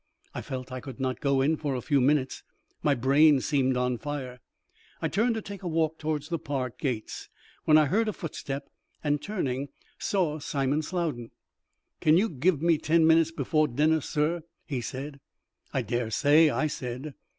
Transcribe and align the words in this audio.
I 0.33 0.41
felt 0.41 0.71
I 0.71 0.79
could 0.79 0.99
not 0.99 1.19
go 1.19 1.41
in 1.41 1.57
for 1.57 1.75
a 1.75 1.81
few 1.81 2.01
minutes; 2.01 2.41
my 2.81 2.95
brain 2.95 3.39
seemed 3.39 3.77
on 3.77 3.99
fire. 3.99 4.39
I 4.99 5.07
turned 5.07 5.35
to 5.35 5.43
take 5.43 5.61
a 5.61 5.67
walk 5.67 5.99
towards 5.99 6.29
the 6.29 6.39
park 6.39 6.79
gates, 6.79 7.29
when 7.65 7.77
I 7.77 7.85
heard 7.85 8.07
a 8.07 8.13
footstep, 8.13 8.67
and 9.03 9.21
turning, 9.21 9.69
saw 9.99 10.39
Simon 10.39 10.81
Slowden. 10.81 11.29
"Can 11.99 12.17
you 12.17 12.29
give 12.29 12.63
me 12.63 12.79
ten 12.79 13.05
minutes 13.05 13.29
before 13.31 13.67
dinner, 13.67 14.01
sur?" 14.01 14.41
he 14.65 14.81
said. 14.81 15.19
"I 15.71 15.83
dare 15.83 16.09
say," 16.09 16.49
I 16.49 16.65
said. 16.65 17.13